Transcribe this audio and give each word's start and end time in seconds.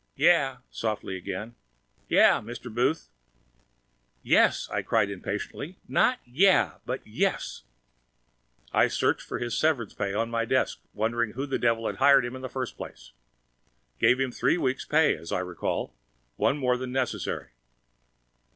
'""Yeah..." 0.15 0.57
softly 0.71 1.15
again. 1.15 1.53
"Yeah, 2.09 2.41
Mr. 2.41 2.73
Booth." 2.73 3.09
"Yes!" 4.23 4.67
I 4.71 4.81
cried 4.81 5.11
impatiently. 5.11 5.77
"Not 5.87 6.19
'yeah,' 6.25 6.79
but 6.87 7.05
yes!" 7.05 7.65
I 8.73 8.87
searched 8.87 9.21
for 9.21 9.37
his 9.37 9.55
severance 9.55 9.93
pay 9.93 10.11
on 10.15 10.31
my 10.31 10.43
desk, 10.43 10.79
wondering 10.95 11.33
who 11.33 11.45
the 11.45 11.59
devil 11.59 11.85
had 11.85 11.97
hired 11.97 12.25
him 12.25 12.35
in 12.35 12.41
the 12.41 12.49
first 12.49 12.77
place. 12.77 13.11
Gave 13.99 14.19
him 14.19 14.31
three 14.31 14.57
weeks 14.57 14.85
pay, 14.85 15.15
as 15.15 15.31
I 15.31 15.37
recall 15.41 15.85
it, 15.85 15.91
one 16.35 16.57
more 16.57 16.77
than 16.77 16.91
necessary. 16.91 17.49